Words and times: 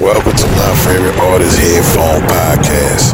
Welcome 0.00 0.32
to 0.32 0.46
my 0.56 0.74
favorite 0.86 1.18
artist 1.18 1.58
headphone 1.58 2.22
podcast. 2.26 3.12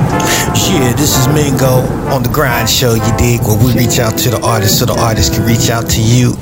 Yeah, 0.71 0.93
this 0.93 1.19
is 1.19 1.27
Mingo 1.35 1.83
on 2.15 2.23
the 2.23 2.29
Grind 2.33 2.71
Show. 2.71 2.95
You 2.95 3.17
dig? 3.19 3.43
Where 3.43 3.59
we 3.59 3.75
reach 3.75 3.99
out 3.99 4.17
to 4.19 4.31
the 4.31 4.41
artist 4.47 4.79
so 4.79 4.87
the 4.87 4.97
artist 5.01 5.35
can 5.35 5.45
reach 5.45 5.69
out 5.69 5.91
to 5.91 6.01
you. 6.01 6.35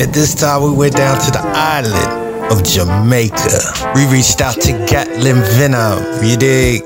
At 0.00 0.14
this 0.14 0.34
time, 0.34 0.62
we 0.62 0.72
went 0.72 0.96
down 0.96 1.20
to 1.20 1.30
the 1.30 1.42
island 1.44 2.50
of 2.50 2.64
Jamaica. 2.64 3.92
We 3.94 4.08
reached 4.08 4.40
out 4.40 4.54
to 4.62 4.72
Gattlin 4.88 5.44
Venam. 5.60 6.00
You 6.26 6.38
dig? 6.38 6.80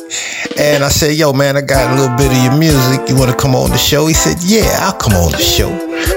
And 0.58 0.82
I 0.82 0.88
said, 0.88 1.14
Yo, 1.14 1.32
man, 1.32 1.56
I 1.56 1.60
got 1.60 1.94
a 1.94 1.94
little 1.94 2.16
bit 2.16 2.34
of 2.34 2.42
your 2.42 2.58
music. 2.58 3.08
You 3.08 3.14
want 3.14 3.30
to 3.30 3.36
come 3.36 3.54
on 3.54 3.70
the 3.70 3.78
show? 3.78 4.08
He 4.08 4.14
said, 4.14 4.42
Yeah, 4.42 4.66
I'll 4.82 4.98
come 4.98 5.12
on 5.12 5.30
the 5.30 5.38
show. 5.38 5.70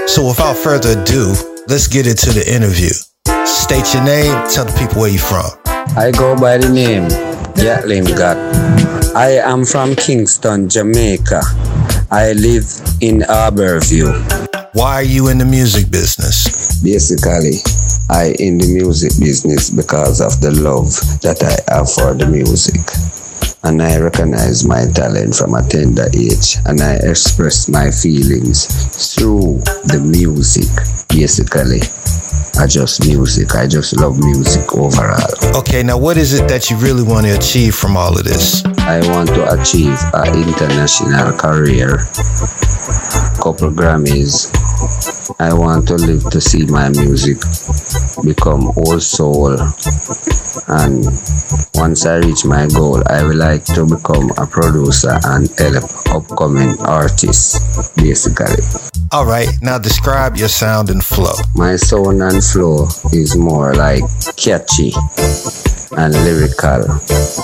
So 0.08 0.26
without 0.26 0.56
further 0.56 1.00
ado, 1.00 1.32
let's 1.68 1.86
get 1.86 2.08
into 2.08 2.30
the 2.30 2.42
interview. 2.42 2.90
State 3.46 3.94
your 3.94 4.02
name. 4.02 4.34
Tell 4.50 4.64
the 4.64 4.74
people 4.76 5.00
where 5.02 5.10
you're 5.10 5.22
from. 5.22 5.67
I 5.96 6.12
go 6.12 6.36
by 6.38 6.58
the 6.58 6.68
name 6.68 7.08
Gattlin 7.54 8.06
God. 8.16 8.36
I 9.16 9.40
am 9.42 9.64
from 9.64 9.96
Kingston, 9.96 10.68
Jamaica. 10.68 11.42
I 12.10 12.32
live 12.32 12.64
in 13.00 13.20
Harborview. 13.20 14.12
Why 14.74 14.94
are 14.94 15.02
you 15.02 15.28
in 15.28 15.38
the 15.38 15.44
music 15.44 15.90
business? 15.90 16.80
Basically, 16.82 17.58
I 18.08 18.34
in 18.38 18.58
the 18.58 18.68
music 18.68 19.12
business 19.18 19.70
because 19.70 20.20
of 20.20 20.40
the 20.40 20.52
love 20.52 20.94
that 21.22 21.42
I 21.42 21.74
have 21.74 21.90
for 21.90 22.14
the 22.14 22.26
music. 22.26 22.80
And 23.64 23.82
I 23.82 23.98
recognize 23.98 24.64
my 24.64 24.86
talent 24.94 25.34
from 25.34 25.54
a 25.54 25.62
tender 25.66 26.06
age 26.14 26.56
and 26.66 26.80
I 26.80 26.94
express 27.02 27.68
my 27.68 27.90
feelings 27.90 28.66
through 29.14 29.58
the 29.90 29.98
music, 29.98 30.70
basically. 31.08 31.82
I 32.58 32.66
just 32.66 33.06
music. 33.06 33.54
I 33.54 33.68
just 33.68 33.96
love 34.00 34.18
music 34.18 34.74
overall. 34.74 35.58
Okay, 35.58 35.84
now 35.84 35.96
what 35.96 36.16
is 36.16 36.34
it 36.34 36.48
that 36.48 36.70
you 36.70 36.76
really 36.78 37.04
want 37.04 37.24
to 37.26 37.36
achieve 37.36 37.74
from 37.74 37.96
all 37.96 38.18
of 38.18 38.24
this? 38.24 38.64
I 38.78 38.98
want 39.14 39.28
to 39.30 39.46
achieve 39.54 39.96
an 40.12 40.34
international 40.42 41.38
career, 41.38 41.98
couple 43.38 43.70
Grammys. 43.70 44.50
I 45.38 45.54
want 45.54 45.86
to 45.88 45.94
live 45.94 46.28
to 46.30 46.40
see 46.40 46.66
my 46.66 46.88
music 46.88 47.38
become 48.24 48.72
old 48.76 49.02
soul. 49.02 49.54
And 50.66 51.06
once 51.74 52.06
I 52.06 52.16
reach 52.16 52.44
my 52.44 52.66
goal, 52.66 53.02
I 53.06 53.22
would 53.22 53.36
like 53.36 53.64
to 53.66 53.86
become 53.86 54.32
a 54.36 54.46
producer 54.46 55.16
and 55.24 55.48
help 55.58 55.84
upcoming 56.10 56.80
artists, 56.80 57.60
basically. 57.94 58.87
All 59.10 59.24
right, 59.24 59.48
now 59.62 59.78
describe 59.78 60.36
your 60.36 60.48
sound 60.48 60.90
and 60.90 61.02
flow. 61.02 61.32
My 61.54 61.76
sound 61.76 62.20
and 62.22 62.44
flow 62.44 62.88
is 63.10 63.36
more 63.36 63.74
like 63.74 64.02
catchy 64.36 64.92
and 65.96 66.12
lyrical 66.12 66.84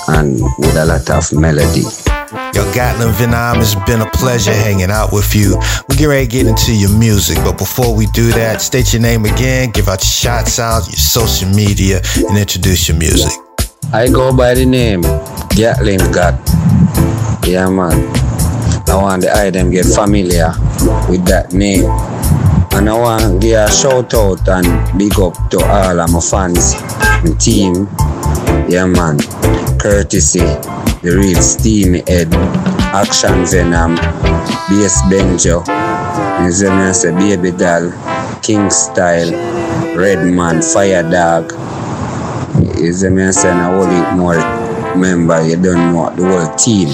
and 0.09 0.39
with 0.59 0.75
a 0.75 0.85
lot 0.85 1.09
of 1.09 1.33
melody. 1.33 1.81
Yo, 2.53 2.61
Gattlin 2.71 3.11
Venam, 3.13 3.61
it's 3.61 3.73
been 3.89 4.01
a 4.01 4.09
pleasure 4.11 4.53
hanging 4.53 4.91
out 4.91 5.11
with 5.11 5.33
you. 5.33 5.59
We 5.89 5.95
get 5.95 6.05
ready 6.05 6.27
to 6.27 6.31
get 6.31 6.45
into 6.45 6.75
your 6.75 6.95
music, 6.95 7.37
but 7.37 7.57
before 7.57 7.95
we 7.95 8.05
do 8.07 8.31
that, 8.33 8.61
state 8.61 8.93
your 8.93 9.01
name 9.01 9.25
again, 9.25 9.71
give 9.71 9.87
out 9.87 10.01
your 10.01 10.05
shots 10.05 10.59
out, 10.59 10.85
your 10.85 10.97
social 10.97 11.49
media, 11.49 11.99
and 12.29 12.37
introduce 12.37 12.87
your 12.87 12.97
music. 12.97 13.31
I 13.91 14.07
go 14.07 14.35
by 14.35 14.53
the 14.53 14.65
name 14.67 15.01
Gattlin 15.57 16.13
God. 16.13 16.37
Yeah, 17.47 17.69
man. 17.69 18.24
I 18.87 18.95
want 18.95 19.21
the 19.23 19.35
item 19.35 19.71
get 19.71 19.85
familiar 19.85 20.53
with 21.09 21.25
that 21.25 21.53
name. 21.53 21.85
And 22.75 22.89
I 22.89 22.93
want 22.97 23.41
give 23.41 23.57
a 23.57 23.71
shout 23.71 24.13
out 24.13 24.47
and 24.47 24.97
big 24.97 25.17
up 25.19 25.33
to 25.51 25.59
all 25.63 25.99
of 25.99 26.11
my 26.11 26.19
fans 26.19 26.73
and 27.23 27.39
team. 27.39 27.87
Yeah, 28.69 28.85
man. 28.85 29.19
Courtesy, 29.79 30.39
the 30.39 31.15
real 31.17 31.41
steamy 31.41 32.03
head, 32.07 32.33
Action 32.93 33.45
Venom, 33.45 33.95
BS 34.67 35.01
Benjo, 35.09 35.67
and 35.69 36.53
then 36.53 36.71
I 36.71 36.91
say 36.91 37.11
Baby 37.11 37.55
Doll, 37.55 37.91
King 38.41 38.69
Style, 38.69 39.31
red 39.95 40.25
man, 40.25 40.61
Fire 40.61 41.03
Dog. 41.03 41.53
Is 42.77 43.01
the 43.01 43.09
man 43.09 43.33
saying 43.33 43.57
a 43.57 43.65
whole 43.65 43.85
heap 43.85 44.17
more 44.17 44.64
member, 44.95 45.45
you 45.45 45.55
don't 45.55 45.93
know 45.93 46.09
the 46.15 46.23
whole 46.23 46.55
team. 46.55 46.87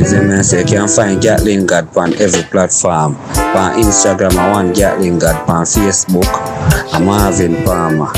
Is 0.00 0.12
the 0.12 0.22
man 0.22 0.44
say 0.44 0.60
you 0.60 0.66
can 0.66 0.88
find 0.88 1.20
Gattlin 1.20 1.66
God 1.66 1.94
on 1.96 2.14
every 2.14 2.42
platform. 2.44 3.16
On 3.16 3.82
Instagram, 3.82 4.36
I 4.36 4.50
want 4.50 4.76
Gattlin 4.76 5.20
God 5.20 5.48
on 5.48 5.64
Facebook. 5.64 6.26
I'm 6.92 7.04
Marvin 7.04 7.64
Palmer. 7.64 8.12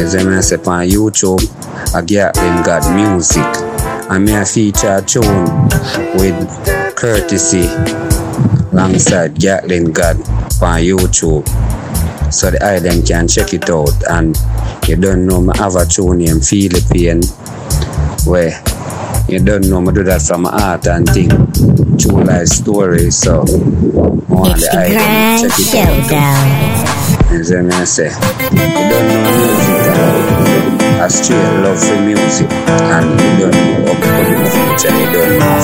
Is 0.00 0.12
the 0.12 0.24
man 0.24 0.42
say 0.42 0.56
on 0.56 0.86
YouTube, 0.88 1.42
I 1.94 2.02
Gattlin 2.02 2.64
God 2.64 2.84
Music. 2.94 3.46
Me 4.20 4.34
a 4.34 4.44
feature 4.44 4.96
a 4.96 5.02
tune 5.02 5.46
with 6.18 6.96
courtesy 6.96 7.66
alongside 8.72 9.36
Gattlin 9.36 9.92
God 9.92 10.16
on 10.62 10.80
YouTube. 10.80 11.46
So 12.32 12.50
the 12.50 12.62
island 12.62 13.06
can 13.06 13.26
check 13.26 13.54
it 13.54 13.70
out 13.70 13.94
and 14.08 14.36
you 14.86 14.96
don't 14.96 15.26
know 15.26 15.40
my 15.40 15.52
a 15.58 15.86
tune 15.86 16.18
named 16.18 16.44
Philippine 16.44 17.22
where 18.26 18.52
you 19.28 19.38
don't 19.38 19.68
know 19.68 19.80
me 19.80 19.92
do 19.92 20.02
that 20.04 20.22
from 20.22 20.42
my 20.42 20.50
heart 20.50 20.86
and 20.86 21.08
thing. 21.08 21.30
True 21.98 22.24
life 22.24 22.48
story, 22.48 23.10
so 23.10 23.40
I 23.40 23.44
want 24.26 24.56
It's 24.56 24.68
the 24.68 24.74
the 24.74 24.80
island 24.80 25.52
check 25.52 25.60
it 25.60 26.10
out. 26.10 26.10
Showdown. 26.10 27.32
You 27.32 27.44
see 27.44 27.62
me 27.62 27.72
I 27.72 27.84
say, 27.84 28.10
you 28.10 28.84
don't 28.90 29.06
know 29.06 29.22
music 29.30 29.86
and 29.86 31.00
a 31.00 31.08
straight 31.08 31.54
love 31.62 31.78
for 31.78 32.00
music 32.02 32.50
and 32.50 33.08
you 33.20 33.30
don't 33.38 33.54
know 33.54 33.90
upcoming 33.92 34.44
future, 34.50 34.90
you 34.90 35.08
don't 35.14 35.38
know. 35.38 35.60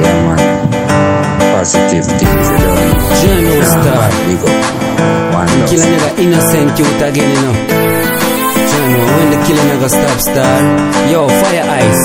Yeah 0.00 0.16
man, 0.24 0.40
positive 1.52 2.06
things 2.06 2.46
you 2.46 2.58
don't 2.62 2.78
know. 2.78 2.94
Geno 3.18 3.54
Star. 3.66 4.06
Big 4.30 4.40
up, 4.46 5.34
one 5.34 5.50
love. 5.58 5.68
Killer 5.68 5.90
nigga 5.90 6.10
innocent 6.22 6.78
youth 6.78 7.02
again, 7.02 7.30
you 7.34 7.42
know. 7.42 7.95
Jano, 8.86 9.02
when 9.16 9.28
the 9.32 9.38
killer 9.46 9.64
nigga 9.68 9.88
stop 9.90 10.18
star. 10.20 10.56
Yo, 11.10 11.26
fire 11.26 11.66
ice. 11.82 12.04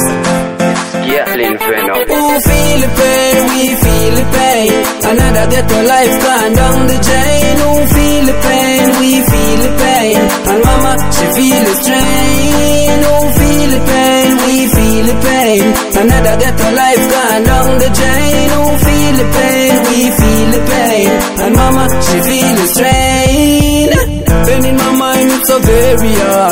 Gattlin 1.06 1.56
Venam. 1.62 2.00
Who 2.10 2.22
feel 2.48 2.80
the 2.84 2.90
pain? 2.98 3.40
We 3.52 3.64
feel 3.84 4.14
the 4.20 4.26
pain. 4.36 4.74
Another 5.12 5.46
ghetto 5.52 5.80
life 5.94 6.16
gone 6.26 6.54
down 6.62 6.80
the 6.92 6.98
drain. 7.08 7.56
Who 7.62 7.72
feel 7.94 8.24
the 8.30 8.36
pain? 8.46 8.84
We 9.02 9.12
feel 9.30 9.60
the 9.66 9.72
pain. 9.84 10.18
And 10.50 10.60
mama, 10.66 10.94
she 11.16 11.26
feel 11.38 11.62
the 11.70 11.76
strain. 11.82 12.98
Who 13.08 13.18
feel 13.40 13.70
the 13.76 13.82
pain? 13.92 14.30
We 14.48 14.58
feel 14.76 15.04
the 15.12 15.18
pain. 15.28 15.64
Another 16.02 16.36
ghetto 16.42 16.70
life 16.82 17.06
gone 17.14 17.44
down 17.52 17.70
the 17.84 17.90
drain. 18.00 18.48
Who 18.58 18.64
feel 18.86 19.14
the 19.22 19.28
pain? 19.38 19.74
We 19.90 20.00
feel 20.20 20.48
the 20.56 20.62
pain. 20.74 21.10
And 21.46 21.54
mama, 21.62 21.86
she 22.08 22.18
feel 22.30 22.54
the 22.58 22.68
strain. 22.74 23.01
Very. 25.98 26.14
Uh, 26.16 26.52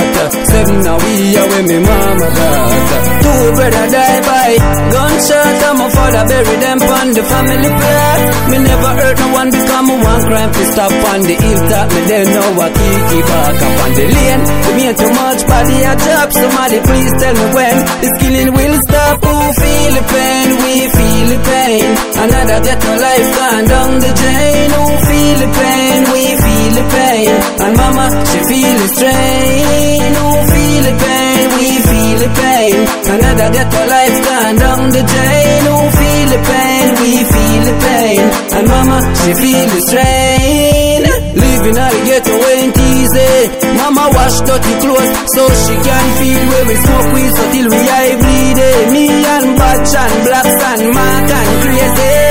Seven 0.50 0.82
now 0.84 0.98
we 0.98 1.38
are 1.38 1.48
when 1.48 1.66
me 1.68 1.80
mama 1.80 2.28
got. 2.36 3.00
Two 3.24 3.44
brother 3.56 3.86
die 3.92 4.22
by 4.26 4.50
gunshot. 4.92 5.56
And 5.70 5.78
my 5.80 5.88
father 5.90 6.24
bury 6.28 6.56
them 6.60 6.80
on 6.82 7.08
the 7.14 7.24
family 7.24 7.70
plot. 7.70 8.20
Me 8.50 8.58
never 8.60 8.92
hurt 9.00 9.18
no 9.20 9.28
one 9.34 9.50
because 9.52 9.84
me 9.88 9.96
one 10.02 10.22
crime 10.28 10.52
to 10.52 10.64
stop 10.74 10.92
on 10.92 11.20
the 11.24 11.36
hilltop. 11.36 11.88
Me 11.94 12.02
then 12.10 12.26
know 12.34 12.50
what 12.58 12.72
kiki 12.74 13.20
back 13.22 13.62
up 13.62 13.76
on 13.86 13.92
the 13.96 14.06
lane. 14.10 14.42
We 14.66 14.72
mean 14.80 14.94
too 14.98 15.12
much 15.14 15.42
body 15.48 15.78
a 15.88 15.94
job. 15.96 16.28
Somebody 16.34 16.80
please 16.84 17.14
tell 17.22 17.36
me 17.36 17.48
when 17.56 17.76
this 18.02 18.14
killing 18.20 18.52
will 18.54 18.78
stop. 18.88 19.16
Who 19.24 19.36
feel 19.62 19.92
the 19.94 20.04
pain? 20.10 20.48
We 20.64 20.74
feel 20.90 21.26
the 21.30 21.40
pain. 21.46 21.90
Another 22.18 22.60
ghetto 22.66 22.92
life 22.98 23.30
gone 23.38 23.66
down 23.70 23.92
the 24.04 24.12
drain. 24.20 24.68
Who 24.74 24.84
feel 25.08 25.38
the 25.44 25.50
pain? 25.54 26.00
We 26.12 26.24
feel 26.44 26.72
the 26.80 26.86
pain. 26.90 27.59
Mama, 27.90 28.06
she 28.30 28.38
feel 28.46 28.78
the 28.78 28.88
strain. 28.94 30.14
Who 30.14 30.30
feel 30.54 30.82
the 30.86 30.94
pain? 31.02 31.46
We 31.58 31.68
feel 31.90 32.18
the 32.22 32.30
pain. 32.38 32.78
Another 33.18 33.50
ghetto 33.50 33.82
life 33.90 34.18
gone 34.30 34.56
down 34.62 34.82
the 34.94 35.02
drain. 35.10 35.62
Who 35.66 35.78
feel 35.98 36.28
the 36.30 36.40
pain? 36.50 36.86
We 37.02 37.12
feel 37.34 37.62
the 37.66 37.76
pain. 37.82 38.22
And 38.62 38.68
mama, 38.70 38.98
she 39.18 39.32
feel 39.42 39.66
the 39.74 39.82
strain. 39.90 41.02
Living 41.34 41.78
out 41.82 41.90
the 41.90 42.02
ghetto 42.06 42.36
ain't 42.54 42.78
easy. 42.78 43.58
Mama 43.82 44.06
wash 44.14 44.38
dirty 44.46 44.74
clothes 44.86 45.10
so 45.34 45.44
she 45.66 45.74
can 45.82 46.06
feel 46.22 46.42
where 46.46 46.66
we 46.70 46.76
smoke 46.86 47.10
weed 47.18 47.34
so 47.34 47.44
till 47.50 47.70
we 47.74 47.82
eye 47.90 48.16
bleeding. 48.22 48.86
Me 48.94 49.06
and 49.34 49.58
Batch 49.58 49.94
and 49.98 50.16
Blacks 50.30 50.62
and 50.62 50.84
Mark 50.94 51.30
and 51.42 51.52
Crazy. 51.66 52.29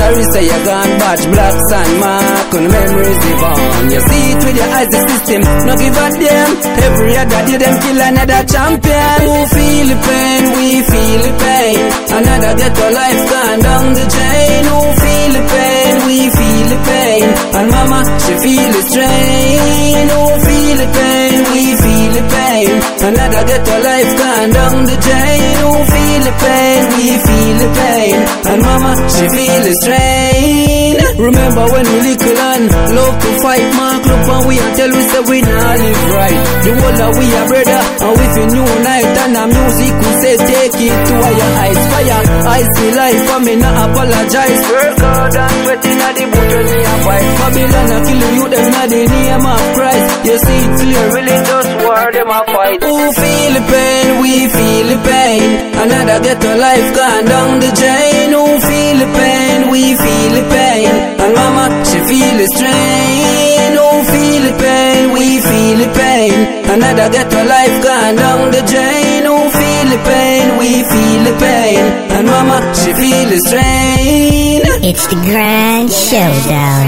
Sorry 0.00 0.24
say 0.32 0.44
you 0.48 0.60
gone 0.64 0.92
batch 0.96 1.24
blacks 1.28 1.68
and 1.76 1.92
mark 2.00 2.50
on 2.56 2.64
memories 2.72 3.20
live 3.20 3.44
on. 3.52 3.84
You 3.92 4.00
see 4.00 4.24
it 4.32 4.40
with 4.48 4.56
your 4.56 4.70
eyes, 4.72 4.88
the 4.88 5.00
system, 5.12 5.40
no 5.68 5.72
give 5.76 5.92
a 5.92 6.06
damn. 6.16 6.50
Every 6.88 7.12
other 7.20 7.40
day 7.44 7.58
them 7.60 7.76
kill 7.84 8.00
another 8.00 8.40
champion. 8.48 9.18
Who 9.28 9.36
feel 9.52 9.86
the 9.92 9.98
pain? 10.00 10.42
We 10.56 10.68
feel 10.88 11.20
the 11.20 11.32
pain. 11.36 11.78
Another 12.16 12.52
ghetto 12.56 12.86
life 12.96 13.22
gone 13.28 13.60
down 13.60 13.86
the 13.92 14.06
drain. 14.08 14.62
Who 14.72 14.80
feel 15.04 15.30
the 15.36 15.44
pain? 15.52 15.92
We 16.08 16.16
feel 16.32 16.66
the 16.72 16.80
pain. 16.88 17.26
And 17.60 17.66
mama, 17.68 18.00
she 18.24 18.32
feel 18.40 18.68
the 18.72 18.82
strain. 18.88 20.04
Who 20.16 20.22
feel 20.48 20.76
the 20.80 20.88
pain? 20.96 21.38
We 21.52 21.62
feel 21.76 21.99
the 22.16 22.22
pain. 22.34 22.74
Another 23.08 23.42
ghetto 23.46 23.76
life 23.88 24.12
gone 24.18 24.50
down 24.50 24.84
the 24.84 24.96
drain. 25.06 25.54
Who 25.62 25.72
feel 25.92 26.20
the 26.28 26.34
pain? 26.44 26.80
We 26.96 27.06
feel 27.26 27.56
the 27.62 27.70
pain. 27.80 28.18
And 28.50 28.62
mama, 28.62 28.92
she 29.14 29.24
feel 29.36 29.60
the 29.62 29.74
strain. 29.82 30.79
Remember 31.18 31.64
when 31.72 31.86
we 31.86 31.98
little 32.06 32.38
and 32.38 32.64
love 32.96 33.16
to 33.18 33.30
fight, 33.42 33.66
mark 33.76 34.02
club 34.02 34.28
and 34.30 34.42
we 34.48 34.54
until 34.58 34.90
we 34.94 35.02
say 35.10 35.22
we 35.28 35.38
not 35.42 35.76
live 35.80 36.04
right. 36.14 36.38
The 36.64 36.70
whole 36.80 37.00
of 37.00 37.12
we 37.18 37.26
are 37.34 37.46
brother, 37.50 37.82
and 38.00 38.14
a 38.40 38.44
new 38.54 38.68
night 38.84 39.10
and 39.20 39.32
the 39.36 39.44
music 39.50 39.94
we 40.00 40.10
say 40.22 40.34
take 40.38 40.76
it 40.80 40.96
to 41.10 41.14
higher 41.20 41.50
heights. 41.60 41.84
Fire, 41.90 42.22
I 42.46 42.60
see 42.62 42.90
life, 42.94 43.22
I 43.30 43.36
me 43.44 43.54
not 43.56 43.74
apologize. 43.90 44.60
Work 44.70 44.98
hard 45.00 45.36
and 45.36 45.54
sweat 45.64 45.84
in 45.84 45.98
the 45.98 46.24
boot 46.30 46.50
when 46.56 46.66
me 46.70 46.80
a 46.80 46.94
fight. 47.04 47.26
Babylon 47.40 47.88
a 47.90 47.98
kill 48.06 48.22
you, 48.36 48.44
them 48.48 48.66
not 48.70 48.86
the 48.88 49.00
name 49.10 49.46
of 49.46 49.62
Christ. 49.76 50.06
You 50.24 50.36
see 50.40 50.60
it 50.64 50.72
clear, 50.78 51.04
really 51.10 51.38
just 51.44 51.70
war 51.84 52.04
them 52.12 52.30
a 52.30 52.40
fight. 52.48 52.80
Who 52.80 52.96
feel 53.12 53.50
the 53.56 53.62
pain? 53.68 54.06
We 54.22 54.32
feel 54.48 54.86
the 54.94 54.98
pain. 55.04 55.42
Another 55.74 56.18
ghetto 56.24 56.52
life 56.56 56.88
gone 56.96 57.24
down 57.24 57.50
the 57.60 57.70
drain. 57.76 58.28
Who 58.32 58.44
feel 58.62 58.96
the 59.04 59.08
pain? 59.18 59.58
We 59.70 59.82
feel 59.96 60.32
the 60.38 60.44
pain. 60.48 61.09
And 61.18 61.34
mama, 61.34 61.64
she 61.84 61.98
feel 62.08 62.34
the 62.38 62.46
strain. 62.54 63.72
Who 63.74 63.88
feel 64.12 64.42
the 64.46 64.54
pain? 64.62 65.12
We 65.12 65.40
feel 65.40 65.76
the 65.82 65.90
pain. 65.98 66.38
Another 66.70 67.08
ghetto 67.10 67.42
life 67.44 67.76
gone 67.82 68.16
down 68.16 68.50
the 68.50 68.62
drain. 68.70 69.24
Who 69.24 69.38
feel 69.50 69.86
the 69.90 70.00
pain? 70.06 70.58
We 70.58 70.70
feel 70.92 71.20
the 71.24 71.34
pain. 71.38 71.82
And 72.14 72.26
mama, 72.26 72.58
she 72.74 72.92
feel 72.94 73.28
the 73.28 73.40
strain. 73.48 74.60
It's 74.82 75.06
the 75.08 75.16
Grand 75.26 75.90
Showdown. 75.90 76.86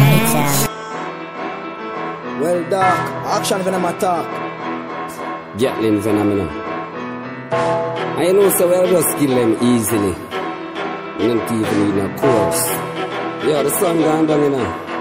Well, 2.40 2.70
dark, 2.70 2.98
action 3.38 3.64
when 3.64 3.74
I'm 3.74 3.84
attack. 3.84 4.26
Gatling 5.58 6.00
phenomenon. 6.00 6.48
I 7.52 8.32
know 8.32 8.48
so 8.56 8.68
well 8.68 8.86
just 8.86 9.18
kill 9.18 9.34
them 9.34 9.52
easily. 9.62 10.14
And 11.20 11.30
them 11.30 11.40
even 11.52 11.86
need 11.86 11.96
no 11.96 12.08
course. 12.18 12.64
Yeah, 13.44 13.64
the 13.64 13.70
sun 13.70 13.98
gone 13.98 14.26
down, 14.26 14.40
you 14.40 14.50
know. 14.50 14.91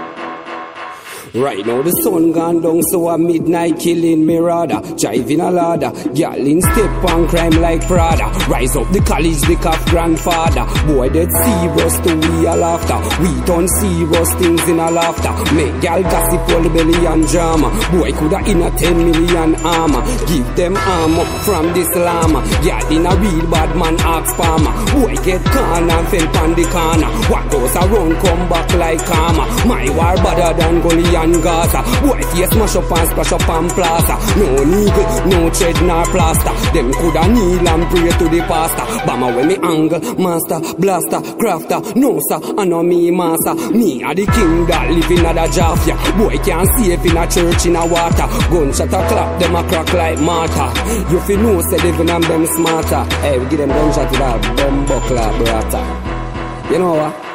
Right 1.34 1.64
now 1.64 1.80
the 1.80 1.90
sun 2.04 2.32
gone 2.32 2.60
down, 2.60 2.82
so 2.92 3.08
a 3.08 3.16
midnight 3.16 3.80
killing 3.80 4.26
me 4.26 4.36
rather. 4.36 4.84
Driving 5.00 5.40
a 5.40 5.50
ladder, 5.50 5.88
Gatling 6.12 6.60
step 6.60 7.04
on 7.08 7.26
crime 7.26 7.56
like 7.56 7.80
Prada. 7.88 8.28
Rise 8.52 8.76
up 8.76 8.84
the 8.92 9.00
college, 9.00 9.40
the 9.48 9.56
calf 9.56 9.80
grandfather. 9.88 10.68
Boy, 10.84 11.08
that 11.08 11.32
serious 11.32 11.96
to 12.04 12.12
we 12.20 12.44
a 12.44 12.52
laughter. 12.52 13.00
We 13.24 13.32
turn 13.48 13.64
serious 13.80 14.28
things 14.36 14.60
in 14.68 14.76
a 14.76 14.90
laughter. 14.92 15.32
Make 15.56 15.80
gal 15.80 16.02
gossip 16.04 16.44
all 16.52 16.60
the 16.60 16.68
belly 16.68 17.00
and 17.00 17.24
drama. 17.24 17.72
Boy, 17.96 18.12
coulda 18.12 18.44
in 18.44 18.60
a 18.60 18.68
10 18.68 18.92
million 19.00 19.56
armor. 19.64 20.04
Give 20.28 20.44
them 20.52 20.76
armor 20.76 21.24
from 21.48 21.72
this 21.72 21.88
llama. 21.96 22.44
Gal 22.60 22.84
in 22.92 23.08
a 23.08 23.12
real 23.16 23.48
bad 23.48 23.72
man 23.72 23.96
ask 24.04 24.36
farmer. 24.36 24.76
Boy, 25.00 25.16
get 25.24 25.40
corner 25.48 25.96
and 25.96 26.08
fell 26.12 26.28
on 26.44 26.52
the 26.60 26.64
corner. 26.68 27.08
What 27.32 27.48
goes 27.48 27.72
around 27.72 28.20
come 28.20 28.42
back 28.52 28.68
like 28.76 29.00
karma. 29.08 29.48
My 29.64 29.88
war 29.96 30.12
better 30.20 30.52
than 30.60 30.84
Goliath 30.84 31.21
and 31.22 31.42
Gaza. 31.42 31.80
Boy, 32.02 32.20
face 32.34 32.50
smash 32.50 32.76
up 32.76 32.90
and 32.90 33.08
splash 33.10 33.32
up 33.32 33.48
and 33.48 33.70
plaza. 33.70 34.14
No 34.38 34.64
needle, 34.64 35.06
no 35.30 35.50
tread 35.50 35.78
nor 35.86 36.04
plaster. 36.06 36.52
Them 36.74 36.92
coulda 36.92 37.28
kneel 37.28 37.68
and 37.68 37.84
pray 37.90 38.10
to 38.10 38.26
the 38.28 38.40
pastor. 38.48 38.86
Bama 39.06 39.34
when 39.34 39.48
me 39.48 39.56
angle, 39.62 40.00
master, 40.18 40.58
blaster, 40.78 41.20
crafter. 41.38 41.80
No 41.96 42.18
sir, 42.28 42.40
I 42.58 42.64
know 42.64 42.82
me 42.82 43.10
master. 43.10 43.54
Me 43.70 44.02
are 44.02 44.14
the 44.14 44.26
king 44.26 44.66
that 44.66 44.90
live 44.90 45.10
in 45.10 45.24
a 45.24 45.32
Jafia. 45.48 45.96
Boy 46.18 46.36
can't 46.44 46.68
safe 46.78 47.04
in 47.06 47.16
a 47.16 47.26
church 47.30 47.66
in 47.66 47.76
a 47.76 47.86
water. 47.86 48.26
Gunshot 48.50 48.88
a 48.88 49.00
clap, 49.08 49.40
them 49.40 49.54
a 49.54 49.62
crack 49.68 49.92
like 49.92 50.18
mortar. 50.18 50.70
You 51.10 51.20
fi 51.20 51.36
know 51.36 51.60
say 51.62 51.78
living 51.78 52.10
and 52.10 52.24
them 52.24 52.46
smarter. 52.46 53.04
Hey, 53.22 53.38
we 53.38 53.48
give 53.48 53.58
them 53.58 53.68
gunshot 53.68 54.12
to 54.12 54.18
that 54.18 54.56
bomb 54.56 54.86
buckler 54.86 55.30
brata. 55.38 56.72
You 56.72 56.78
know 56.78 56.94
what? 56.94 57.31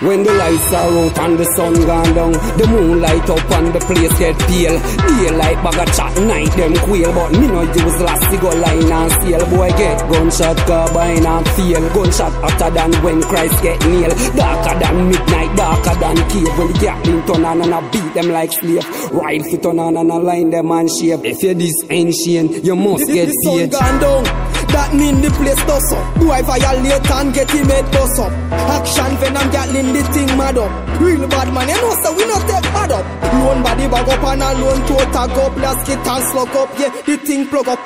When 0.00 0.22
the 0.22 0.32
lights 0.32 0.72
are 0.72 0.88
out 0.96 1.18
and 1.18 1.38
the 1.38 1.44
sun 1.56 1.74
gone 1.84 2.14
down, 2.14 2.32
the 2.32 2.66
moon 2.72 3.02
light 3.02 3.28
up 3.28 3.50
and 3.52 3.68
the 3.68 3.80
place 3.84 4.16
get 4.16 4.32
pale. 4.48 4.80
Daylight 4.80 5.60
bag 5.60 5.76
a 5.76 5.84
chat, 5.92 6.16
night 6.24 6.48
them 6.56 6.72
quail, 6.88 7.12
but 7.12 7.32
me 7.36 7.46
no 7.46 7.60
use 7.60 8.00
lassie 8.00 8.40
go 8.40 8.48
line 8.48 8.88
and 8.88 9.12
steal. 9.12 9.44
Boy 9.52 9.68
get 9.76 10.00
gunshot, 10.08 10.56
carbine 10.64 11.26
and 11.26 11.48
feel. 11.52 11.84
Gunshot 11.92 12.32
hotter 12.40 12.70
than 12.72 12.92
when 13.04 13.20
Christ 13.20 13.62
get 13.62 13.78
nailed. 13.84 14.16
Darker 14.32 14.78
than 14.80 14.96
midnight, 15.12 15.56
darker 15.56 15.96
than 16.00 16.16
cave. 16.32 16.48
When 16.56 16.72
the 16.72 16.78
Gatling 16.80 17.22
turn 17.26 17.44
on 17.44 17.60
and 17.60 17.74
I 17.74 17.90
beat 17.92 18.14
them 18.14 18.28
like 18.32 18.52
slave. 18.52 19.12
Ride 19.12 19.44
fit 19.44 19.66
on 19.66 19.78
and 19.80 20.12
I 20.12 20.16
line 20.16 20.48
them 20.48 20.70
and 20.70 20.88
shape. 20.88 21.24
If 21.28 21.42
you're 21.42 21.52
this 21.52 21.76
ancient, 21.90 22.64
you 22.64 22.74
must 22.74 23.06
The, 23.06 23.12
get 23.12 23.28
the 23.28 23.36
sun 23.44 23.68
gone 23.68 24.00
down. 24.00 24.24
That 24.70 24.94
mean 24.94 25.20
the 25.20 25.30
place 25.34 25.60
does 25.66 25.92
up. 25.92 26.14
Boy 26.14 26.40
violate 26.46 27.10
and 27.10 27.34
get 27.34 27.50
him 27.50 27.66
head 27.66 27.84
bust 27.90 28.20
up. 28.20 28.32
Action 28.50 29.16
venom 29.18 29.49
gatling 29.70 29.92
the 29.94 30.02
thing 30.12 30.38
mad 30.38 30.58
up. 30.58 31.00
Real 31.00 31.26
bad 31.28 31.52
man, 31.54 31.68
you 31.68 31.74
know 31.76 31.94
so 32.02 32.14
we 32.14 32.26
not 32.26 32.42
take 32.48 32.62
bad 32.74 32.92
up. 32.92 33.04
Lone 33.34 33.62
body 33.62 33.88
bag 33.88 34.08
up 34.08 34.24
and 34.24 34.42
a 34.42 34.52
lone 34.58 34.86
toe 34.86 35.04
tag 35.12 35.30
up. 35.30 35.56
Last 35.56 35.86
kit 35.86 35.98
and 35.98 36.24
slug 36.30 36.56
up, 36.56 36.78
yeah, 36.78 36.90
the 37.06 37.16
thing 37.16 37.46
plug 37.48 37.68
up. 37.68 37.78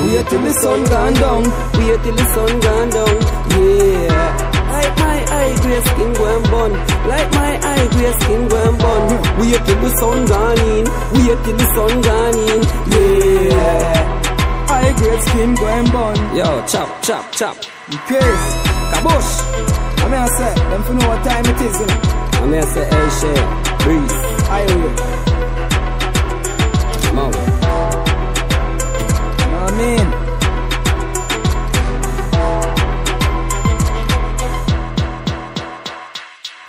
Wait 0.00 0.26
till 0.28 0.42
the 0.42 0.52
sun 0.52 0.84
gone 0.84 1.14
down. 1.14 1.42
Wait 1.78 2.00
till 2.02 2.14
the 2.14 2.24
sun 2.34 2.60
gone 2.60 2.90
down. 2.90 3.16
Yeah. 3.56 4.52
Like 4.76 4.96
my 4.98 5.18
eye, 5.24 5.56
grey 5.62 5.80
skin 5.80 6.12
go 6.12 6.36
and 6.36 6.44
bun. 6.50 6.72
Like 7.08 7.30
my 7.32 7.52
eye, 7.64 7.88
grey 7.92 8.12
skin 8.20 8.48
go 8.48 8.68
and 8.68 8.78
bun. 8.78 9.02
Wait 9.40 9.64
till 9.64 9.80
the 9.80 9.90
sun 9.96 10.26
gone 10.26 10.60
in. 10.68 10.84
Wait 11.16 11.38
till 11.44 11.56
the 11.56 11.66
sun 11.74 11.94
gone 12.02 12.38
in. 12.52 12.60
Yeah. 12.92 14.16
High 14.68 14.92
grade 14.98 15.22
skin 15.22 15.54
go 15.54 15.66
and 15.66 15.92
bun. 15.92 16.36
Yo, 16.36 16.66
chop, 16.66 17.02
chop, 17.02 17.32
chop. 17.32 17.56
You 17.90 18.65
crazy. 18.88 18.94
Kabosh. 18.94 19.30
I 19.98 20.08
mean 20.08 20.20
I 20.20 20.28
say, 20.28 20.54
them 20.70 20.82
for 20.82 20.94
know 20.94 21.08
what 21.08 21.24
time 21.24 21.44
it 21.46 21.60
is, 21.60 21.80
you 21.80 21.86
know. 21.86 22.00
I'm 22.42 22.52
here 22.52 22.62
say, 22.62 22.84
hey, 22.84 23.08
shit. 23.18 23.44
Breeze. 23.82 24.12
I 24.48 24.64
will. 24.66 24.94
Come 27.02 27.18
on. 27.18 27.32
You 27.32 27.40
know 29.50 29.60
what 29.62 29.72
I 29.72 29.76
mean? 29.76 30.06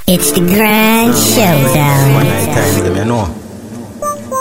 It's 0.10 0.32
the 0.32 0.40
Grand 0.40 1.10
One 1.10 1.18
Showdown. 1.18 2.14
night 2.24 2.46
time 2.46 2.84
them, 2.84 2.96
you 2.96 3.06
know. 3.06 3.26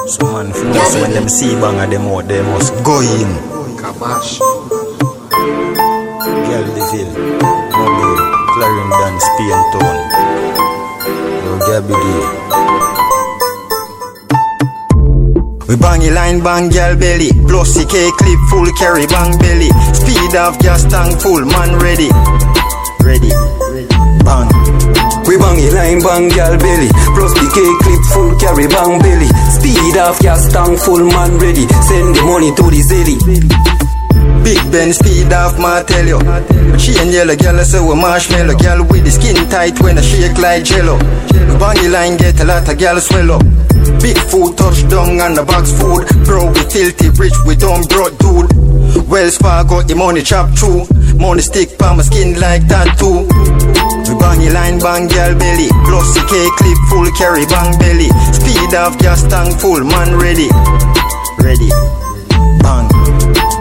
Some 0.07 0.33
man 0.33 0.53
from 0.53 0.71
us 0.71 0.95
when 0.95 1.13
them 1.13 1.29
see 1.29 1.55
bang 1.57 1.79
at 1.81 1.91
them 1.91 2.07
out, 2.07 2.29
they 2.29 2.41
must 2.41 2.73
go 2.85 3.01
in. 3.01 3.29
Kabash. 3.77 4.39
Girl 6.47 6.63
Mobile. 6.63 7.11
Yo, 11.43 11.59
Gabby. 11.67 11.99
We 15.67 15.75
bang 15.77 16.03
a 16.07 16.11
line, 16.15 16.41
bang 16.43 16.69
gal 16.71 16.97
belly. 16.97 17.31
Plus 17.49 17.75
the 17.75 17.85
K 17.91 18.11
clip 18.15 18.39
full 18.51 18.71
carry, 18.79 19.07
bang 19.07 19.37
belly. 19.39 19.71
Speed 19.93 20.37
off 20.37 20.59
gas 20.61 20.85
tank 20.85 21.21
full, 21.21 21.45
man 21.45 21.79
ready. 21.83 22.11
Ready. 23.03 23.35
Bang. 24.23 24.47
We 25.27 25.37
bang 25.39 25.59
it 25.59 25.75
line 25.75 25.99
bang 25.99 26.29
gal 26.31 26.57
belly 26.57 26.87
Plus 27.19 27.35
the 27.35 27.51
K 27.51 27.59
clip 27.83 28.03
full 28.15 28.39
carry 28.39 28.69
bang 28.69 29.03
belly 29.03 29.27
Speed 29.51 29.99
off 29.99 30.21
gas 30.21 30.53
tank 30.53 30.79
full 30.79 31.03
man 31.03 31.37
ready 31.39 31.67
Send 31.83 32.15
the 32.15 32.23
money 32.23 32.55
to 32.55 32.63
the 32.71 32.79
zelly 32.87 33.86
Big 34.47 34.63
Ben 34.71 34.93
speed 34.93 35.33
off, 35.33 35.59
ma 35.59 35.83
tell 35.83 36.07
you. 36.07 36.23
She 36.79 36.95
and 37.03 37.11
yellow 37.11 37.35
gal 37.35 37.59
say 37.65 37.83
we 37.83 37.99
marshmallow. 37.99 38.55
Gal 38.55 38.79
with 38.87 39.03
the 39.03 39.11
skin 39.11 39.35
tight 39.51 39.75
when 39.83 39.99
I 39.99 40.03
shake 40.03 40.39
like 40.39 40.63
jello. 40.63 40.99
Bangy 41.59 41.91
line 41.91 42.17
get 42.17 42.39
a 42.39 42.45
lot 42.45 42.69
of 42.71 42.79
gal 42.79 43.01
swell 43.01 43.33
up. 43.33 43.43
Big 43.99 44.15
food 44.31 44.55
touch 44.57 44.87
down 44.87 45.19
on 45.19 45.35
the 45.35 45.43
box 45.43 45.75
food. 45.75 46.07
Bro, 46.23 46.55
we 46.55 46.63
filthy 46.71 47.11
rich, 47.19 47.35
we 47.43 47.57
don't 47.59 47.91
broad 47.91 48.15
dude. 48.23 48.47
Wells 49.11 49.37
Fargo, 49.37 49.83
the 49.83 49.97
money 49.97 50.23
chop 50.23 50.55
through. 50.55 50.87
Money 51.19 51.43
stick 51.43 51.77
pa 51.77 51.99
my 51.99 52.07
skin 52.07 52.39
like 52.39 52.71
tattoo. 52.71 53.27
We 54.07 54.15
bangy 54.15 54.55
line 54.55 54.79
bang 54.79 55.11
gal 55.11 55.35
belly. 55.35 55.75
The 56.15 56.23
K 56.23 56.47
clip 56.55 56.79
full 56.87 57.11
carry 57.19 57.51
bang 57.51 57.75
belly. 57.83 58.15
Speed 58.31 58.79
off 58.79 58.95
gas 59.03 59.27
tank 59.27 59.59
full, 59.59 59.83
man 59.83 60.15
ready. 60.23 60.47
Ready. 61.43 61.75
Bang. 62.63 62.96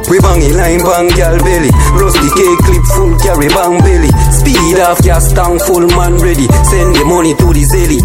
We 0.09 0.19
bang 0.19 0.41
it 0.41 0.53
line 0.53 0.83
bang 0.85 1.09
gal 1.17 1.37
belly 1.41 1.71
the 1.71 2.29
K 2.37 2.41
clip 2.61 2.85
full 2.93 3.17
carry 3.19 3.49
bang 3.49 3.81
belly 3.81 4.11
Speed 4.29 4.79
off 4.79 5.01
gas 5.01 5.33
tank 5.33 5.61
full 5.61 5.87
man 5.97 6.17
ready 6.21 6.45
Send 6.69 6.95
the 6.95 7.05
money 7.05 7.33
to 7.33 7.47
the 7.53 7.65
zelly 7.65 7.99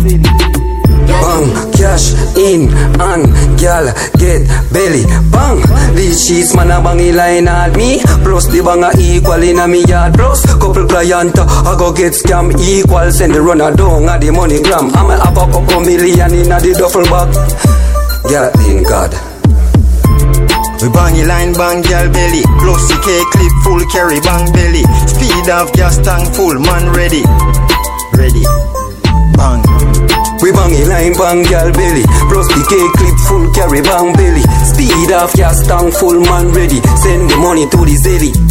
Bang, 1.11 1.52
cash 1.75 2.14
in 2.38 2.71
and 3.00 3.26
gal 3.59 3.92
get 4.16 4.47
belly. 4.73 5.04
Bang, 5.30 5.61
these 5.95 6.25
sheets 6.25 6.54
man 6.54 6.71
a 6.71 6.80
bangy 6.80 7.14
line 7.14 7.49
at 7.49 7.76
me. 7.76 8.00
Plus 8.23 8.47
the 8.47 8.62
bang 8.62 8.85
a 8.85 8.90
equal 8.97 9.42
in 9.42 9.59
a 9.59 9.69
me 9.69 9.85
yard. 9.85 10.14
Plus 10.14 10.47
couple 10.54 10.87
client 10.87 11.37
I 11.38 11.76
go 11.76 11.92
get 11.92 12.12
scam 12.12 12.54
equal. 12.59 13.11
Send 13.11 13.35
the 13.35 13.42
runner 13.42 13.75
down 13.75 14.09
at 14.09 14.21
the 14.21 14.30
money 14.30 14.62
gram. 14.62 14.90
I'ma 14.95 15.19
have 15.19 15.37
a 15.37 15.47
couple 15.52 15.80
million 15.80 16.33
in 16.33 16.52
a 16.52 16.61
the 16.61 16.75
duffel 16.78 17.04
bag. 17.11 17.28
Gal 18.30 18.49
in 18.71 18.83
God. 18.85 19.30
We 20.83 20.89
bang 20.89 21.15
your 21.15 21.27
line, 21.27 21.53
bang 21.53 21.83
gal 21.83 22.09
belly. 22.09 22.41
Plus 22.57 22.89
the 22.89 22.97
K 23.05 23.21
clip 23.37 23.53
full 23.65 23.85
carry 23.93 24.19
bang 24.21 24.51
belly. 24.51 24.81
Speed 25.05 25.53
of 25.53 25.71
gas 25.75 25.99
tank 26.01 26.33
full, 26.35 26.57
man 26.57 26.89
ready. 26.97 27.21
Ready. 28.17 28.49
Bang. 29.37 29.61
We 30.41 30.53
bang 30.57 30.73
a 30.73 30.83
line, 30.89 31.13
bang 31.13 31.45
gal 31.45 31.69
belly. 31.73 32.09
Plus 32.33 32.49
the 32.49 32.65
K 32.65 32.81
clip 32.97 33.17
full 33.29 33.53
carry 33.53 33.83
bang 33.83 34.17
belly. 34.17 34.41
Speed 34.65 35.13
off 35.13 35.35
gas 35.35 35.67
tank 35.67 35.93
full 35.93 36.19
man 36.19 36.49
ready. 36.57 36.81
Send 36.97 37.29
the 37.29 37.37
money 37.37 37.69
to 37.69 37.77
the 37.85 37.97
zelly. 38.01 38.50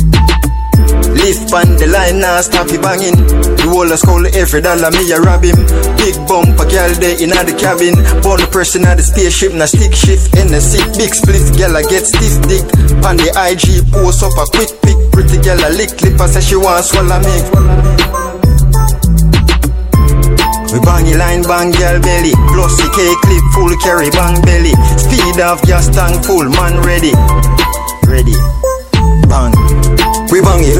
On 1.29 1.77
the 1.77 1.85
line 1.85 2.17
now 2.17 2.41
stop 2.41 2.73
it 2.73 2.81
banging. 2.81 3.13
The 3.13 3.69
whole 3.69 3.85
of 3.85 4.01
skull 4.01 4.25
every 4.33 4.65
dollar 4.65 4.89
me 4.89 5.13
a 5.13 5.21
rob 5.21 5.45
him. 5.45 5.61
Big 6.01 6.17
bump 6.25 6.57
a 6.57 6.65
girl 6.65 6.89
there 6.97 7.21
in 7.21 7.29
the 7.29 7.53
cabin. 7.53 7.93
Born 8.25 8.41
person 8.49 8.81
at 8.89 8.97
the 8.97 9.05
spaceship 9.05 9.53
na 9.53 9.69
stick 9.69 9.93
shift 9.93 10.33
in 10.33 10.49
the 10.49 10.57
seat. 10.57 10.89
Big 10.97 11.13
split 11.13 11.45
girl 11.53 11.77
a 11.77 11.85
get 11.85 12.09
stiff 12.09 12.41
dick. 12.49 12.65
On 13.05 13.13
the 13.13 13.29
IG 13.45 13.85
post 13.93 14.25
up 14.25 14.33
a 14.41 14.45
quick 14.49 14.73
pic. 14.81 14.97
Pretty 15.13 15.37
girl 15.45 15.61
a 15.61 15.69
lick 15.69 15.93
lip 16.01 16.17
and 16.17 16.33
say 16.33 16.41
she 16.41 16.57
want 16.57 16.81
swallow 16.81 17.21
me. 17.21 17.37
We 20.73 20.81
bang 20.81 21.05
the 21.05 21.13
line, 21.13 21.45
bang 21.45 21.69
girl 21.77 22.01
belly. 22.01 22.33
Plus 22.57 22.73
the 22.73 22.89
K 22.89 23.05
clip 23.21 23.45
full 23.53 23.73
carry 23.85 24.09
bang 24.09 24.41
belly. 24.41 24.73
Speed 24.97 25.37
of 25.45 25.61
gas 25.61 25.93
tank 25.93 26.25
full 26.25 26.49
man 26.49 26.81
ready. 26.81 27.13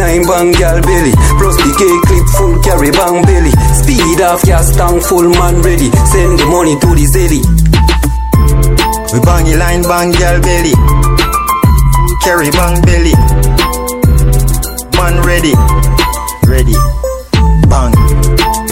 We 0.10 0.26
bang 0.26 0.52
gal 0.54 0.82
belly. 0.82 1.14
Plus 1.38 1.56
the 1.62 1.70
K 1.78 1.86
clip 2.10 2.26
full 2.34 2.58
carry 2.66 2.90
bang 2.90 3.22
belly. 3.30 3.54
Speed 3.78 4.22
off 4.26 4.42
gas 4.42 4.76
tank 4.76 5.04
full 5.06 5.30
man 5.30 5.62
ready. 5.62 5.94
Send 6.10 6.42
the 6.42 6.50
money 6.50 6.74
to 6.82 6.90
the 6.98 7.06
zelly. 7.06 7.46
We 9.14 9.22
bang 9.22 9.46
the 9.46 9.62
line, 9.62 9.86
bang 9.86 10.10
girl 10.10 10.42
belly. 10.42 10.74
Carry 12.26 12.50
bang 12.50 12.82
belly. 12.82 13.14
Man 14.98 15.22
ready. 15.22 15.54
Ready. 16.50 16.74
Bang. 17.70 17.94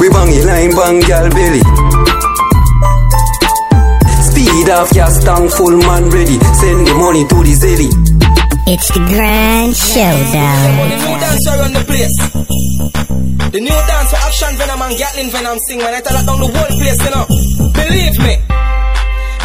We 0.02 0.10
bang 0.10 0.34
a 0.34 0.42
line, 0.42 0.74
bang 0.74 1.00
gal 1.06 1.30
belly. 1.30 1.62
Speed 4.26 4.74
off 4.74 4.90
gas 4.90 5.24
tank 5.24 5.54
full 5.54 5.78
man 5.86 6.10
ready. 6.10 6.42
Send 6.58 6.90
the 6.90 6.98
money 6.98 7.30
to 7.30 7.38
the 7.46 7.54
zelly. 7.54 7.94
It's 8.70 8.92
the 8.92 9.00
Grand 9.00 9.74
Showdown. 9.74 10.76
The 10.92 11.00
new 11.00 11.16
dance 11.24 11.48
around 11.48 11.72
the 11.72 11.84
place. 11.88 12.16
The 13.48 13.62
new 13.64 13.80
dance 13.88 14.10
for 14.12 14.20
Action 14.28 14.58
Venom 14.60 14.82
and 14.82 14.92
Gattlin 14.92 15.30
Venam 15.32 15.58
sing 15.70 15.80
when 15.80 15.94
I 15.96 16.02
tell 16.02 16.20
it 16.20 16.26
down 16.28 16.40
the 16.44 16.52
whole 16.52 16.72
place, 16.76 17.00
you 17.00 17.12
know. 17.16 17.24
Believe 17.72 18.20
me. 18.20 18.36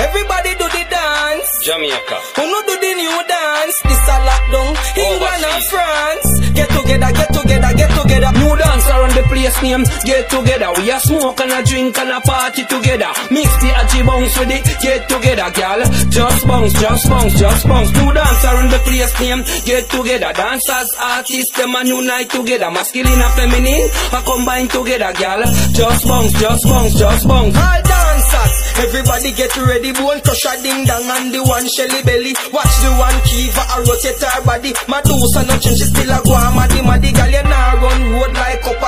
Everybody 0.02 0.50
do 0.58 0.66
the 0.66 0.82
dance. 0.90 1.31
Jamaica. 1.62 2.18
Who 2.36 2.42
no 2.42 2.58
do 2.66 2.74
the 2.78 2.92
new 2.94 3.18
dance? 3.26 3.76
This 3.82 4.04
a 4.08 4.16
lockdown. 4.22 4.72
England 4.98 5.44
and 5.46 5.64
France. 5.70 6.28
Get 6.52 6.68
together, 6.68 7.10
get 7.12 7.30
together, 7.32 7.72
get 7.74 7.90
together. 7.96 8.32
New 8.38 8.54
dance 8.56 8.86
around 8.88 9.14
the 9.16 9.24
place. 9.26 9.56
Name 9.62 9.84
Get 10.04 10.28
together. 10.28 10.70
We 10.76 10.90
a 10.90 11.00
smoke 11.00 11.40
and 11.40 11.52
a 11.52 11.62
drink 11.64 11.98
and 11.98 12.10
a 12.10 12.20
party 12.20 12.62
together. 12.66 13.10
Mix 13.30 13.48
the 13.58 13.70
aji 13.74 14.00
bounce 14.06 14.38
with 14.38 14.54
it. 14.54 14.64
Get 14.82 15.08
together 15.08 15.50
gal 15.54 15.80
Just 16.10 16.46
bounce, 16.46 16.72
just 16.78 17.08
bounce, 17.08 17.34
just 17.38 17.66
bounce. 17.66 17.90
New 17.90 18.12
dance 18.12 18.44
around 18.44 18.70
the 18.70 18.80
place. 18.84 19.14
Name 19.20 19.42
Get 19.64 19.88
together. 19.90 20.32
Dancers, 20.32 20.90
artists 21.00 21.56
Them 21.56 21.74
a 21.74 21.82
unite 21.84 22.30
together. 22.30 22.70
Masculine 22.70 23.18
and 23.18 23.34
feminine 23.34 23.88
A 24.12 24.20
combine 24.22 24.68
together 24.68 25.12
gal 25.18 25.42
Just 25.72 26.06
bounce, 26.06 26.32
just 26.38 26.64
bounce, 26.68 26.94
just 26.94 27.26
bounce. 27.26 27.56
All 27.56 27.80
dancers, 27.82 28.54
everybody 28.78 29.32
get 29.32 29.56
ready. 29.56 29.92
Bone 29.92 30.20
crusher 30.20 30.56
ding 30.62 30.84
dong 30.84 31.08
and 31.08 31.31
the 31.32 31.40
one 31.42 31.64
Shelly 31.64 32.04
belly. 32.04 32.36
Watch 32.52 32.74
the 32.84 32.92
one 33.00 33.18
Kiva 33.24 33.64
I 33.64 33.80
rotate 33.80 34.20
her 34.20 34.44
body. 34.44 34.70
My 34.86 35.00
Medusa 35.00 35.40
no 35.48 35.56
change, 35.56 35.80
she 35.80 35.88
still 35.88 36.12
a 36.12 36.20
go 36.20 36.36
on 36.36 36.52
maddy 36.52 36.80
maddy. 36.84 37.10
Girl, 37.10 37.32
you 37.32 37.42
nah 37.48 37.80
run 37.80 38.00
road 38.12 38.32
like 38.36 38.62
up 38.68 38.81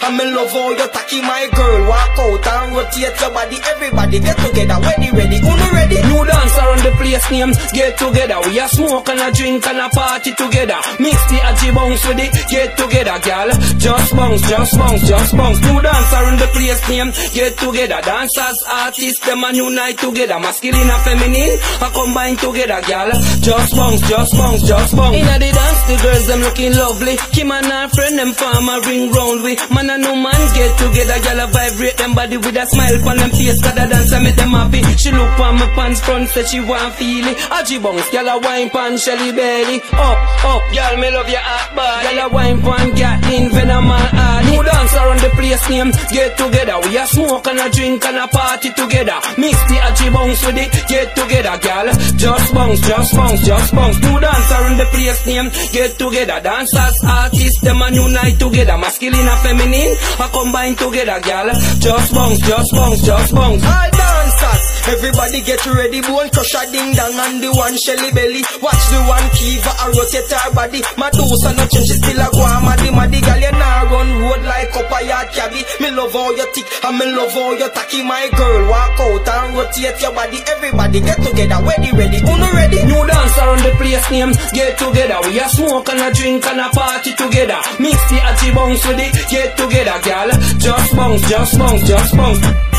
how 0.00 0.10
you 0.10 0.18
tick 0.18 0.34
love 0.34 0.50
oh, 0.52 0.76
how 0.76 0.84
you 0.84 0.88
tacky. 0.90 1.20
My 1.20 1.48
girl, 1.52 1.88
walk 1.88 2.18
out 2.18 2.46
and 2.46 2.76
rotate 2.76 3.20
your 3.20 3.30
body. 3.30 3.56
Everybody 3.68 4.20
get 4.20 4.36
together, 4.38 4.78
ready, 4.80 5.10
ready. 5.12 5.36
Uno 5.38 5.66
ready? 5.72 5.96
New 6.08 6.24
dance 6.24 6.56
around 6.56 6.82
the 6.82 6.92
place 6.96 7.30
name 7.30 7.52
Get 7.72 7.98
together. 7.98 8.38
We 8.46 8.58
a 8.58 8.68
smoke 8.68 9.08
and 9.08 9.20
a 9.20 9.30
drink 9.32 9.66
and 9.66 9.78
a 9.78 9.88
party 9.90 10.32
together. 10.34 10.80
Mix 10.98 11.18
the 11.28 11.38
aji 11.42 11.74
bounce 11.74 12.04
with 12.06 12.18
it 12.18 12.32
Get 12.48 12.76
together 12.76 13.18
gal 13.22 13.50
Just 13.76 14.16
bounce, 14.16 14.42
just 14.48 14.78
bounce, 14.78 15.02
just 15.06 15.36
bounce. 15.36 15.60
New 15.60 15.80
dance 15.82 16.12
around 16.12 16.38
the 16.38 16.48
place 16.54 16.82
name 16.88 17.10
Get 17.34 17.58
together. 17.58 18.00
Dancers, 18.02 18.58
artists 18.70 19.20
Them 19.26 19.44
a 19.44 19.52
unite 19.52 19.98
together. 19.98 20.38
Masculine 20.38 20.88
and 20.88 21.02
feminine 21.02 21.58
A 21.82 21.88
combine 21.90 22.36
together 22.36 22.80
gal 22.86 23.10
Just 23.40 23.76
bounce, 23.76 24.00
just 24.08 24.32
bounce, 24.34 24.62
just 24.66 24.96
bounce. 24.96 25.16
Inna 25.16 25.36
the 25.38 25.50
dance 25.52 25.82
the 25.90 25.96
girls 26.02 26.26
them 26.26 26.40
looking 26.40 26.74
lovely. 26.74 27.16
Kim 27.32 27.50
and 27.50 27.66
her 27.66 27.88
friend 27.88 28.18
them 28.18 28.32
farm 28.32 28.68
a 28.68 28.80
ring 28.86 29.10
round 29.10 29.42
with 29.42 29.58
Man 29.70 29.89
and 29.90 30.02
no 30.02 30.14
man 30.14 30.40
get 30.54 30.70
together 30.78 31.18
Gal 31.22 31.40
a 31.42 31.46
vibrate 31.50 31.96
them 31.98 32.14
body 32.14 32.36
with 32.36 32.56
a 32.56 32.64
smile 32.66 33.08
on 33.08 33.16
them 33.16 33.30
face 33.30 33.58
Cause 33.62 33.74
the 33.74 33.84
dance 33.90 34.12
make 34.22 34.36
them 34.36 34.54
happy. 34.54 34.82
She 34.96 35.10
look 35.10 35.38
on 35.40 35.56
my 35.56 35.66
pants 35.74 36.00
front 36.00 36.28
say 36.30 36.44
she 36.44 36.60
want 36.60 36.94
feel 36.94 37.26
it 37.26 37.36
Aji 37.50 37.82
bounce, 37.82 38.08
gal 38.10 38.28
a 38.28 38.38
wine 38.38 38.70
pan 38.70 38.96
Shelly 38.96 39.32
belly. 39.32 39.82
Up, 39.92 40.18
up, 40.46 40.59
gal 40.72 40.96
me 40.96 41.10
love 41.10 41.28
your 41.28 41.40
hot 41.40 41.74
body 41.76 42.06
Gal 42.06 42.26
a 42.26 42.32
wine 42.32 42.60
pan, 42.62 42.88
got 42.94 43.32
in 43.32 43.50
venom 43.50 43.90
and 43.90 44.18
all 44.18 44.40
New 44.50 44.62
dance 44.62 44.94
around 44.94 45.20
the 45.20 45.30
place 45.36 45.68
name 45.70 45.90
Get 46.12 46.36
together, 46.36 46.78
we 46.84 46.98
a 46.98 47.06
smoke 47.06 47.46
and 47.46 47.60
a 47.60 47.70
drink 47.70 48.04
and 48.04 48.16
a 48.16 48.26
party 48.28 48.70
together. 48.72 49.18
Mix 49.38 49.56
the 49.68 49.76
Aji 49.76 50.12
bounce 50.12 50.44
with 50.44 50.56
it. 50.56 50.70
Get 50.88 51.14
together 51.16 51.56
gal. 51.58 51.86
Just 52.16 52.54
bounce, 52.54 52.80
just 52.80 53.14
bounce, 53.14 53.40
just 53.46 53.74
bounce. 53.74 53.98
New 54.00 54.20
dance 54.20 54.50
around 54.52 54.76
the 54.78 54.86
place 54.86 55.26
name 55.26 55.48
Get 55.72 55.98
together. 55.98 56.40
Dancers, 56.40 56.96
artists, 57.04 57.60
them 57.60 57.82
a 57.82 57.90
unite 57.90 58.38
together. 58.38 58.76
Masculine 58.78 59.28
and 59.28 59.40
feminine 59.40 59.96
A 60.18 60.28
combine 60.28 60.76
together 60.76 61.20
gal. 61.20 61.48
Just 61.78 62.14
bounce, 62.14 62.40
just 62.40 62.72
bounce, 62.72 63.02
just 63.02 63.34
bounce 63.34 63.99
All 64.42 64.60
everybody 64.90 65.40
get 65.42 65.64
ready. 65.66 66.00
Bone 66.00 66.30
crusher 66.30 66.64
ding 66.72 66.94
dong 66.96 67.14
and 67.14 67.42
the 67.42 67.50
one 67.52 67.76
Shelly 67.76 68.10
belly. 68.12 68.42
Watch 68.60 68.84
the 68.90 68.98
one 69.06 69.28
Kiva 69.36 69.72
a 69.80 69.86
rotate 69.92 70.32
her 70.32 70.50
body. 70.54 70.80
Medusa 70.96 71.50
no 71.54 71.64
change, 71.68 71.88
she 71.88 71.96
still 72.00 72.20
a 72.20 72.26
go 72.32 72.42
on 72.42 72.64
maddy 72.64 72.90
maddy. 72.90 73.20
Girl, 73.20 73.40
you 73.40 73.52
nah 73.54 73.86
run 73.88 74.10
road 74.20 74.42
like 74.48 74.74
up 74.76 74.90
a 74.90 74.98
yard 75.04 75.28
cabby. 75.32 75.60
Me 75.80 75.90
love 75.92 76.12
how 76.12 76.30
you 76.32 76.46
tick 76.52 76.66
and 76.84 76.96
me 76.98 77.06
love 77.12 77.32
how 77.32 77.52
you 77.52 77.68
tacky. 77.70 78.02
My 78.02 78.28
girl, 78.32 78.68
walk 78.68 78.98
out 79.00 79.28
and 79.28 79.56
rotate 79.56 80.00
your 80.00 80.12
body. 80.12 80.38
Everybody 80.48 81.00
get 81.00 81.20
together, 81.20 81.60
ready, 81.62 81.90
ready. 81.92 82.18
Uno 82.24 82.48
ready? 82.56 82.80
New 82.84 83.06
dance 83.06 83.38
around 83.38 83.62
the 83.62 83.72
place 83.76 84.10
name 84.10 84.32
Get 84.52 84.78
together 84.78 85.18
We 85.26 85.38
a 85.38 85.48
smoke 85.48 85.88
and 85.88 86.00
a 86.00 86.14
drink 86.14 86.46
and 86.46 86.60
a 86.60 86.70
party 86.70 87.14
together 87.14 87.60
Mix 87.78 87.98
the 88.10 88.16
aji 88.16 88.54
bounce 88.54 88.86
with 88.86 88.98
it 88.98 89.30
Get 89.30 89.56
together 89.56 90.00
gal 90.02 90.30
Just 90.58 90.96
bounce, 90.96 91.28
just 91.28 91.58
bounce, 91.58 91.86
just 91.88 92.16
bounce 92.16 92.69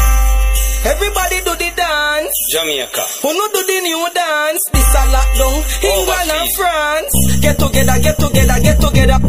Everybody 0.83 1.37
do 1.45 1.53
the 1.61 1.69
dance. 1.77 2.33
Jamaica. 2.49 3.05
Who 3.21 3.29
no 3.37 3.45
do 3.53 3.61
the 3.69 3.79
new 3.85 4.01
dance? 4.17 4.61
This 4.73 4.89
a 4.97 5.03
lockdown. 5.13 5.61
England 5.85 6.31
and 6.33 6.49
France. 6.57 7.13
Get 7.37 7.59
together, 7.59 8.01
get 8.01 8.17
together, 8.17 8.57
get 8.65 8.81
together. 8.81 9.19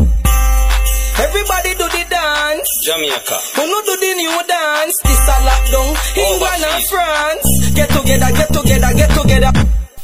Everybody 1.21 1.76
do 1.76 1.85
the 1.92 2.04
dance. 2.09 2.68
Jamaica. 2.88 3.37
Who 3.61 3.68
no 3.68 3.78
do 3.85 3.94
the 4.00 4.12
new 4.16 4.32
dance? 4.49 4.97
This 5.04 5.28
a 5.28 5.37
lockdown. 5.44 5.92
England 6.16 6.64
and 6.73 6.85
France. 6.88 7.49
Get 7.76 7.88
together, 7.92 8.32
get 8.32 8.49
together, 8.49 8.90
get 8.97 9.11
together. 9.12 9.52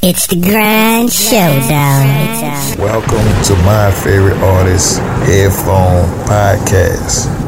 It's 0.01 0.27
the 0.27 0.37
Grand 0.37 1.11
Showdown. 1.11 2.77
Welcome 2.77 3.25
to 3.49 3.55
my 3.65 3.89
favorite 3.89 4.37
artist 4.37 4.99
headphone 5.25 6.05
podcast. 6.29 7.38